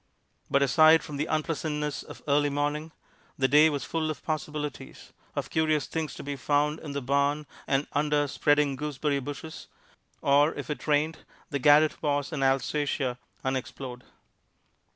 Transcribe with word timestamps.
But 0.49 0.63
aside 0.63 1.03
from 1.03 1.17
the 1.17 1.27
unpleasantness 1.27 2.01
of 2.01 2.23
early 2.27 2.49
morning, 2.49 2.91
the 3.37 3.47
day 3.47 3.69
was 3.69 3.83
full 3.83 4.09
of 4.09 4.23
possibilities 4.23 5.13
of 5.35 5.51
curious 5.51 5.85
things 5.85 6.15
to 6.15 6.23
be 6.23 6.35
found 6.35 6.79
in 6.79 6.93
the 6.93 7.03
barn 7.03 7.45
and 7.67 7.85
under 7.93 8.27
spreading 8.27 8.75
gooseberry 8.75 9.19
bushes, 9.19 9.67
or 10.23 10.55
if 10.55 10.71
it 10.71 10.87
rained, 10.87 11.19
the 11.51 11.59
garret 11.59 12.01
was 12.01 12.31
an 12.31 12.41
Alsatia 12.41 13.19
unexplored. 13.43 14.03